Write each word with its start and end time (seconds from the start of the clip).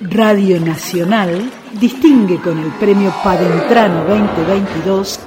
Radio 0.00 0.60
Nacional 0.60 1.50
distingue 1.80 2.40
con 2.40 2.56
el 2.58 2.70
premio 2.72 3.12
Padentrano 3.24 4.04
2022 4.04 5.18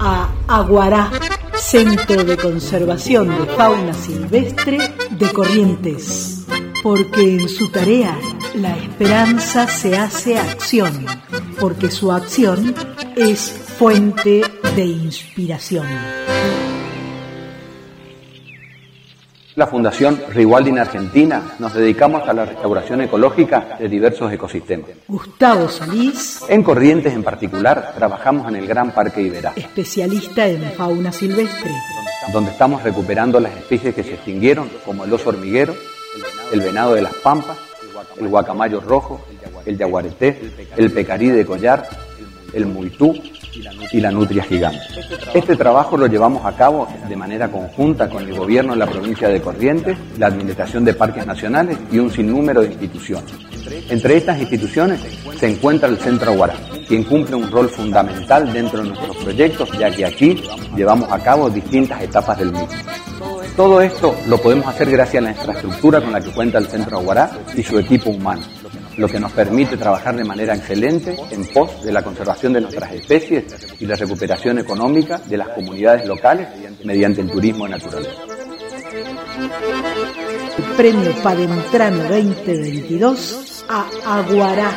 a 0.00 0.28
Aguará, 0.48 1.08
Centro 1.56 2.24
de 2.24 2.36
Conservación 2.36 3.28
de 3.28 3.46
Fauna 3.54 3.94
Silvestre 3.94 4.92
de 5.08 5.32
Corrientes, 5.32 6.44
porque 6.82 7.36
en 7.36 7.48
su 7.48 7.70
tarea 7.70 8.18
la 8.54 8.76
esperanza 8.76 9.68
se 9.68 9.96
hace 9.96 10.36
acción, 10.36 11.06
porque 11.60 11.92
su 11.92 12.10
acción 12.10 12.74
es 13.14 13.52
fuente 13.78 14.42
de 14.74 14.84
inspiración. 14.84 15.86
La 19.56 19.68
Fundación 19.68 20.20
Rewilding 20.32 20.80
Argentina 20.80 21.54
nos 21.60 21.74
dedicamos 21.74 22.28
a 22.28 22.32
la 22.32 22.44
restauración 22.44 23.02
ecológica 23.02 23.76
de 23.78 23.88
diversos 23.88 24.32
ecosistemas. 24.32 24.90
Gustavo 25.06 25.68
Solís, 25.68 26.40
En 26.48 26.64
Corrientes 26.64 27.12
en 27.12 27.22
particular, 27.22 27.92
trabajamos 27.94 28.48
en 28.48 28.56
el 28.56 28.66
Gran 28.66 28.90
Parque 28.90 29.22
Iberá, 29.22 29.52
especialista 29.54 30.44
en 30.48 30.72
fauna 30.72 31.12
silvestre. 31.12 31.70
donde 32.32 32.50
estamos 32.50 32.82
recuperando 32.82 33.38
las 33.38 33.56
especies 33.56 33.94
que 33.94 34.02
se 34.02 34.14
extinguieron, 34.14 34.68
como 34.84 35.04
el 35.04 35.12
oso 35.12 35.28
hormiguero, 35.28 35.76
el 36.52 36.60
venado 36.60 36.94
de 36.94 37.02
las 37.02 37.14
pampas, 37.14 37.56
el 38.18 38.26
guacamayo 38.26 38.80
rojo, 38.80 39.24
el 39.64 39.78
yaguareté, 39.78 40.40
el 40.76 40.90
pecarí 40.90 41.28
de 41.28 41.46
collar, 41.46 41.88
el 42.52 42.66
muitú 42.66 43.14
y 43.92 44.00
la 44.00 44.10
nutria 44.10 44.42
gigante. 44.42 44.80
Este 45.32 45.56
trabajo 45.56 45.96
lo 45.96 46.06
llevamos 46.06 46.44
a 46.44 46.52
cabo 46.52 46.88
de 47.08 47.16
manera 47.16 47.50
conjunta 47.50 48.08
con 48.08 48.22
el 48.22 48.34
gobierno 48.34 48.72
de 48.72 48.78
la 48.78 48.86
provincia 48.86 49.28
de 49.28 49.40
Corrientes, 49.40 49.96
la 50.18 50.26
Administración 50.26 50.84
de 50.84 50.94
Parques 50.94 51.26
Nacionales 51.26 51.78
y 51.90 51.98
un 51.98 52.10
sinnúmero 52.10 52.62
de 52.62 52.68
instituciones. 52.68 53.32
Entre 53.88 54.16
estas 54.16 54.38
instituciones 54.38 55.00
se 55.38 55.48
encuentra 55.48 55.88
el 55.88 55.98
Centro 55.98 56.32
Aguará, 56.32 56.54
quien 56.86 57.04
cumple 57.04 57.36
un 57.36 57.50
rol 57.50 57.68
fundamental 57.68 58.52
dentro 58.52 58.82
de 58.82 58.88
nuestros 58.88 59.16
proyectos, 59.18 59.70
ya 59.78 59.90
que 59.90 60.04
aquí 60.04 60.42
llevamos 60.76 61.10
a 61.10 61.18
cabo 61.18 61.48
distintas 61.48 62.02
etapas 62.02 62.38
del 62.38 62.52
mismo. 62.52 62.68
Todo 63.56 63.80
esto 63.80 64.16
lo 64.26 64.36
podemos 64.38 64.66
hacer 64.66 64.90
gracias 64.90 65.22
a 65.22 65.26
la 65.26 65.30
infraestructura 65.30 66.00
con 66.00 66.12
la 66.12 66.20
que 66.20 66.30
cuenta 66.30 66.58
el 66.58 66.66
Centro 66.66 66.98
Aguará 66.98 67.30
y 67.54 67.62
su 67.62 67.78
equipo 67.78 68.10
humano, 68.10 68.42
lo 68.96 69.08
que 69.08 69.18
nos 69.18 69.32
permite 69.32 69.76
trabajar 69.76 70.16
de 70.16 70.24
manera 70.24 70.54
excelente 70.54 71.16
en 71.30 71.46
pos 71.46 71.82
de 71.82 71.92
la 71.92 72.02
conservación 72.02 72.52
de 72.52 72.60
nuestras 72.60 72.92
especies 72.92 73.44
y 73.80 73.86
la 73.86 73.96
recuperación 73.96 74.58
económica 74.58 75.18
de 75.18 75.36
las 75.36 75.48
comunidades 75.48 76.06
locales 76.06 76.48
mediante 76.84 77.20
el 77.20 77.30
turismo 77.30 77.66
natural. 77.68 78.06
Premio 80.76 81.14
Padentrano 81.22 82.02
2022 82.04 83.64
a 83.68 84.18
Aguará, 84.18 84.70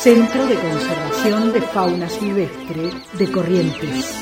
Centro 0.00 0.46
de 0.46 0.54
Conservación 0.54 1.52
de 1.52 1.60
Fauna 1.60 2.08
Silvestre 2.08 2.90
de 3.12 3.30
Corrientes. 3.30 4.14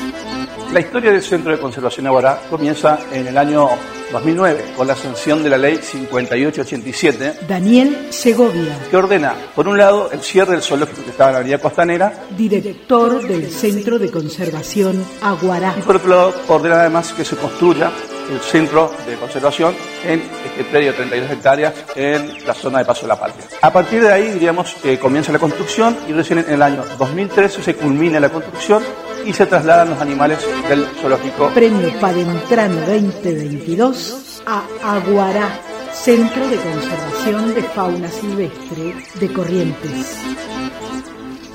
La 0.72 0.80
historia 0.80 1.12
del 1.12 1.22
Centro 1.22 1.52
de 1.52 1.58
Conservación 1.58 2.08
Aguará 2.08 2.40
comienza 2.50 2.98
en 3.12 3.28
el 3.28 3.38
año 3.38 3.68
2009 4.10 4.72
con 4.76 4.88
la 4.88 4.96
sanción 4.96 5.42
de 5.44 5.50
la 5.50 5.56
ley 5.56 5.76
5887 5.76 7.46
Daniel 7.46 8.08
Segovia, 8.10 8.76
que 8.90 8.96
ordena, 8.96 9.36
por 9.54 9.68
un 9.68 9.78
lado, 9.78 10.10
el 10.10 10.20
cierre 10.20 10.52
del 10.52 10.62
zoológico 10.62 11.04
que 11.04 11.10
estaba 11.10 11.30
en 11.30 11.34
la 11.34 11.38
avenida 11.38 11.58
Costanera 11.58 12.24
director 12.36 13.22
del 13.22 13.48
Centro 13.48 14.00
de 14.00 14.10
Conservación 14.10 15.04
Aguará. 15.22 15.76
y 15.78 15.82
por 15.82 15.96
otro 15.96 16.10
lado 16.10 16.34
ordena 16.48 16.80
además 16.80 17.12
que 17.12 17.24
se 17.24 17.36
construya 17.36 17.92
el 18.30 18.40
centro 18.40 18.92
de 19.06 19.16
conservación 19.16 19.74
en 20.04 20.22
este 20.44 20.64
predio 20.64 20.92
de 20.92 20.98
32 20.98 21.30
hectáreas 21.30 21.74
en 21.94 22.46
la 22.46 22.54
zona 22.54 22.78
de 22.78 22.84
Paso 22.84 23.02
de 23.02 23.08
la 23.08 23.18
Patria. 23.18 23.44
A 23.62 23.72
partir 23.72 24.02
de 24.02 24.12
ahí, 24.12 24.28
diríamos, 24.32 24.74
que 24.82 24.98
comienza 24.98 25.32
la 25.32 25.38
construcción 25.38 25.96
y 26.08 26.12
recién 26.12 26.40
en 26.40 26.50
el 26.50 26.62
año 26.62 26.84
2013 26.98 27.62
se 27.62 27.74
culmina 27.74 28.20
la 28.20 28.30
construcción 28.30 28.82
y 29.24 29.32
se 29.32 29.46
trasladan 29.46 29.90
los 29.90 30.00
animales 30.00 30.38
del 30.68 30.86
zoológico 31.00 31.50
Premio 31.50 31.92
Padentrano 32.00 32.80
2022 32.80 34.42
a 34.46 34.62
Aguará, 34.82 35.60
Centro 35.92 36.48
de 36.48 36.56
Conservación 36.56 37.54
de 37.54 37.62
Fauna 37.62 38.08
Silvestre 38.08 38.94
de 39.20 39.32
Corrientes. 39.32 40.16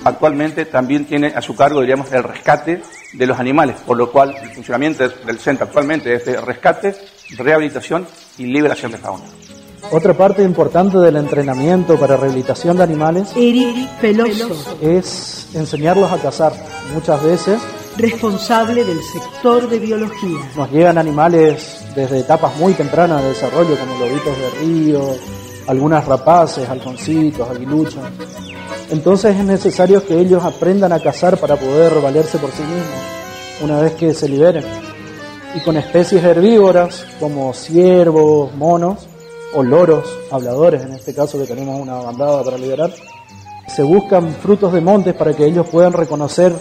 Actualmente 0.04 0.66
también 0.66 1.06
tiene 1.06 1.28
a 1.28 1.42
su 1.42 1.56
cargo, 1.56 1.80
diríamos, 1.80 2.12
el 2.12 2.24
rescate 2.24 2.82
de 3.14 3.28
los 3.28 3.40
animales, 3.40 3.78
por 3.86 3.98
lo 3.98 4.12
cual 4.12 4.36
el 4.42 4.50
funcionamiento 4.50 5.08
del 5.08 5.40
centro 5.40 5.66
actualmente 5.66 6.14
es 6.14 6.26
de 6.26 6.40
rescate, 6.42 6.96
rehabilitación 7.38 8.08
y 8.38 8.46
liberación 8.46 8.92
de 8.92 8.98
fauna. 8.98 9.26
Otra 9.92 10.14
parte 10.14 10.44
importante 10.44 10.98
del 10.98 11.18
entrenamiento 11.18 11.98
para 12.00 12.18
rehabilitación 12.18 12.78
de 12.78 12.84
animales 12.84 13.32
Eric 13.36 13.90
Peloso, 14.00 14.78
es 14.82 15.50
enseñarlos 15.54 16.12
a 16.12 16.18
cazar. 16.18 16.54
Muchas 16.94 17.22
veces 17.24 17.62
responsable 17.98 18.84
del 18.84 19.02
sector 19.04 19.70
de 19.70 19.80
biología. 19.80 20.40
nos 20.56 20.72
llegan 20.72 20.98
animales 20.98 21.86
desde 21.96 22.20
etapas 22.20 22.56
muy 22.58 22.74
tempranas 22.74 23.22
de 23.22 23.30
desarrollo, 23.30 23.78
como 23.78 24.00
lobitos 24.00 24.38
de 24.38 24.50
río, 24.62 25.16
algunas 25.68 26.06
rapaces, 26.06 26.68
halconcitos, 26.68 27.48
aguiluchos. 27.50 28.02
Entonces 28.94 29.36
es 29.36 29.44
necesario 29.44 30.06
que 30.06 30.20
ellos 30.20 30.44
aprendan 30.44 30.94
a 30.94 31.00
cazar 31.00 31.40
para 31.40 31.56
poder 31.56 32.00
valerse 32.00 32.38
por 32.38 32.52
sí 32.52 32.62
mismos, 32.62 33.64
una 33.64 33.82
vez 33.82 33.94
que 33.94 34.14
se 34.14 34.30
liberen. 34.30 34.64
Y 35.56 35.62
con 35.62 35.78
especies 35.78 36.24
herbívoras 36.24 37.04
como 37.20 37.56
ciervos, 37.56 38.54
monos 38.54 39.08
o 39.56 39.64
loros, 39.64 40.08
habladores, 40.30 40.84
en 40.84 40.94
este 40.94 41.12
caso 41.16 41.40
que 41.40 41.48
tenemos 41.48 41.82
una 41.82 41.96
bandada 41.96 42.44
para 42.44 42.56
liberar, 42.56 42.92
se 43.68 43.82
buscan 43.82 44.32
frutos 44.32 44.72
de 44.72 44.82
montes 44.82 45.16
para 45.16 45.34
que 45.34 45.46
ellos 45.46 45.68
puedan 45.70 45.94
reconocer 45.94 46.54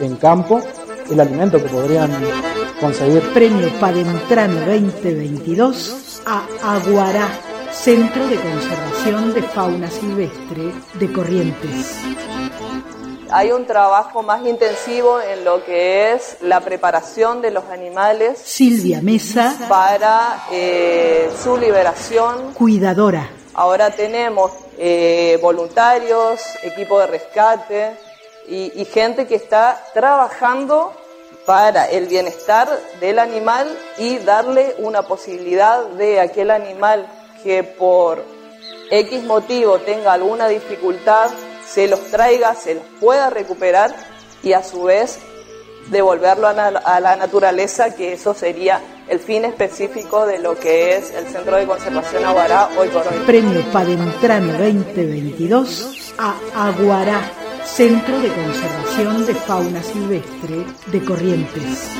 en 0.00 0.16
campo 0.16 0.60
el 1.08 1.20
alimento 1.20 1.62
que 1.62 1.68
podrían 1.68 2.10
conseguir. 2.80 3.22
Premio 3.32 3.70
Padentrano 3.78 4.58
2022 4.66 6.22
a 6.26 6.46
Aguará, 6.64 7.28
Centro 7.82 8.26
de 8.26 8.36
Conservación 8.36 9.32
de 9.32 9.42
Fauna 9.42 9.88
Silvestre 9.88 10.72
de 10.94 11.12
Corrientes. 11.12 11.96
Hay 13.30 13.52
un 13.52 13.64
trabajo 13.66 14.22
más 14.22 14.44
intensivo 14.44 15.20
en 15.20 15.44
lo 15.44 15.64
que 15.64 16.12
es 16.12 16.38
la 16.40 16.60
preparación 16.60 17.42
de 17.42 17.52
los 17.52 17.64
animales 17.66 18.38
Silvia 18.38 19.00
Mesa, 19.02 19.54
para 19.68 20.46
eh, 20.50 21.30
su 21.40 21.56
liberación. 21.56 22.54
cuidadora. 22.54 23.30
Ahora 23.54 23.90
tenemos 23.90 24.50
eh, 24.78 25.38
voluntarios, 25.40 26.40
equipo 26.62 26.98
de 26.98 27.06
rescate 27.06 27.96
y, 28.48 28.72
y 28.80 28.84
gente 28.86 29.28
que 29.28 29.36
está 29.36 29.80
trabajando 29.94 30.92
para 31.44 31.88
el 31.88 32.06
bienestar 32.06 32.68
del 33.00 33.20
animal 33.20 33.68
y 33.98 34.18
darle 34.18 34.74
una 34.78 35.02
posibilidad 35.02 35.84
de 35.90 36.18
aquel 36.20 36.50
animal 36.50 37.06
que 37.46 37.62
por 37.62 38.24
X 38.90 39.22
motivo 39.22 39.78
tenga 39.78 40.12
alguna 40.12 40.48
dificultad, 40.48 41.30
se 41.64 41.86
los 41.86 42.00
traiga, 42.10 42.56
se 42.56 42.74
los 42.74 42.82
pueda 43.00 43.30
recuperar 43.30 43.94
y 44.42 44.52
a 44.52 44.64
su 44.64 44.82
vez 44.82 45.20
devolverlo 45.88 46.48
a, 46.48 47.00
la 47.00 47.16
naturaleza, 47.16 47.94
que 47.94 48.14
eso 48.14 48.34
sería 48.34 48.80
el 49.08 49.20
fin 49.20 49.44
específico 49.44 50.26
de 50.26 50.40
lo 50.40 50.58
que 50.58 50.96
es 50.96 51.12
el 51.12 51.28
Centro 51.28 51.56
de 51.56 51.66
Conservación 51.66 52.24
Aguará 52.24 52.68
hoy 52.76 52.88
por 52.88 53.02
hoy. 53.06 53.14
Premio 53.24 53.64
Padentrano 53.70 54.52
2022 54.54 56.14
a 56.18 56.34
Aguará, 56.66 57.30
Centro 57.64 58.18
de 58.20 58.28
Conservación 58.28 59.24
de 59.24 59.34
Fauna 59.36 59.82
Silvestre 59.84 60.64
de 60.86 61.04
Corrientes. 61.04 61.90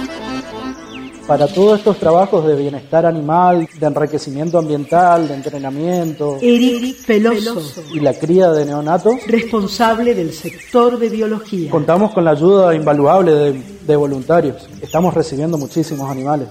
Para 1.26 1.48
todos 1.48 1.80
estos 1.80 1.98
trabajos 1.98 2.46
de 2.46 2.54
bienestar 2.54 3.04
animal, 3.04 3.68
de 3.80 3.86
enriquecimiento 3.86 4.58
ambiental, 4.58 5.26
de 5.26 5.34
entrenamiento 5.34 6.38
Eric 6.40 7.04
Peloso, 7.04 7.60
y 7.92 7.98
la 7.98 8.14
cría 8.14 8.52
de 8.52 8.64
neonatos, 8.64 9.14
responsable 9.26 10.14
del 10.14 10.32
sector 10.32 10.96
de 11.00 11.08
biología. 11.08 11.68
contamos 11.68 12.12
con 12.12 12.24
la 12.24 12.30
ayuda 12.30 12.76
invaluable 12.76 13.32
de, 13.32 13.62
de 13.84 13.96
voluntarios. 13.96 14.68
Estamos 14.80 15.14
recibiendo 15.14 15.58
muchísimos 15.58 16.08
animales 16.08 16.46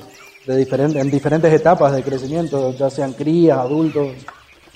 de 0.45 0.57
diferentes, 0.57 1.01
en 1.01 1.09
diferentes 1.09 1.53
etapas 1.53 1.95
de 1.95 2.03
crecimiento, 2.03 2.73
ya 2.73 2.89
sean 2.89 3.13
crías, 3.13 3.57
adultos. 3.59 4.09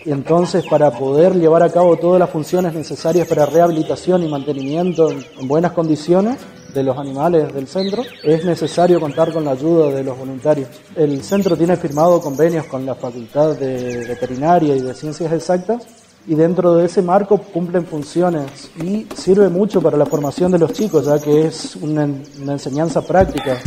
Y 0.05 0.11
entonces, 0.11 0.63
para 0.69 0.91
poder 0.91 1.35
llevar 1.35 1.61
a 1.61 1.69
cabo 1.69 1.97
todas 1.97 2.21
las 2.21 2.29
funciones 2.29 2.73
necesarias 2.73 3.27
para 3.27 3.45
rehabilitación 3.45 4.23
y 4.23 4.29
mantenimiento 4.29 5.11
en 5.11 5.25
en 5.37 5.47
buenas 5.49 5.73
condiciones 5.73 6.37
de 6.73 6.83
los 6.83 6.97
animales 6.97 7.53
del 7.53 7.67
centro, 7.67 8.03
es 8.23 8.45
necesario 8.45 8.99
contar 8.99 9.31
con 9.31 9.45
la 9.45 9.51
ayuda 9.51 9.91
de 9.91 10.03
los 10.03 10.17
voluntarios. 10.17 10.69
El 10.95 11.23
centro 11.23 11.57
tiene 11.57 11.77
firmado 11.77 12.21
convenios 12.21 12.65
con 12.65 12.85
la 12.85 12.95
Facultad 12.95 13.55
de 13.55 14.05
Veterinaria 14.07 14.75
y 14.75 14.81
de 14.81 14.93
Ciencias 14.93 15.31
Exactas 15.31 15.87
y 16.27 16.35
dentro 16.35 16.75
de 16.75 16.85
ese 16.85 17.01
marco 17.01 17.37
cumplen 17.37 17.85
funciones 17.85 18.69
y 18.83 19.07
sirve 19.15 19.49
mucho 19.49 19.81
para 19.81 19.97
la 19.97 20.05
formación 20.05 20.51
de 20.51 20.59
los 20.59 20.73
chicos, 20.73 21.05
ya 21.05 21.19
que 21.19 21.47
es 21.47 21.75
una, 21.77 22.07
una 22.41 22.53
enseñanza 22.53 23.01
práctica. 23.01 23.57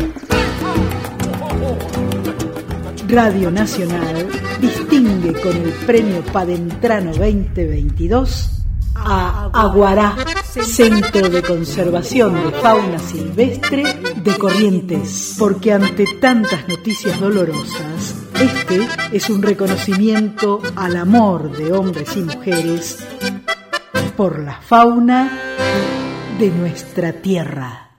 Radio 3.09 3.51
Nacional 3.51 4.29
distingue 4.61 5.33
con 5.41 5.57
el 5.57 5.73
premio 5.87 6.23
Padentrano 6.33 7.13
2022 7.13 8.62
a 8.95 9.51
Aguará, 9.53 10.17
Centro 10.43 11.29
de 11.29 11.43
Conservación 11.43 12.35
de 12.35 12.51
Fauna 12.53 12.99
Silvestre 12.99 13.85
de 14.17 14.39
Corrientes, 14.39 15.37
porque 15.39 15.73
ante 15.73 16.05
tantas 16.21 16.69
noticias 16.69 17.19
dolorosas, 17.21 18.15
este 18.35 18.89
es 19.13 19.31
un 19.31 19.43
reconocimiento 19.43 20.61
al 20.77 20.97
amor 20.97 21.57
de 21.57 21.73
hombres 21.73 22.17
y 22.17 22.21
mujeres 22.23 22.99
por 24.17 24.39
la 24.39 24.61
fauna 24.61 25.31
de 26.39 26.51
nuestra 26.51 27.13
tierra. 27.13 27.92